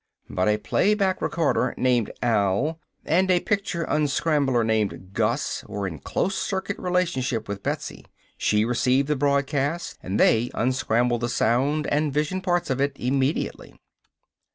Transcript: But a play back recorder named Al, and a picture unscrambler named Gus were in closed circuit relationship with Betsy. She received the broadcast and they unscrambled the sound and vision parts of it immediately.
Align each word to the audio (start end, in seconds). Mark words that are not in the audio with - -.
But 0.31 0.47
a 0.47 0.57
play 0.57 0.95
back 0.95 1.21
recorder 1.21 1.75
named 1.77 2.09
Al, 2.23 2.79
and 3.05 3.29
a 3.29 3.39
picture 3.39 3.83
unscrambler 3.83 4.63
named 4.63 5.13
Gus 5.13 5.63
were 5.67 5.85
in 5.85 5.99
closed 5.99 6.37
circuit 6.39 6.79
relationship 6.79 7.47
with 7.47 7.61
Betsy. 7.61 8.05
She 8.35 8.65
received 8.65 9.07
the 9.07 9.15
broadcast 9.15 9.99
and 10.01 10.19
they 10.19 10.49
unscrambled 10.55 11.21
the 11.21 11.29
sound 11.29 11.85
and 11.85 12.11
vision 12.11 12.41
parts 12.41 12.71
of 12.71 12.81
it 12.81 12.93
immediately. 12.95 13.75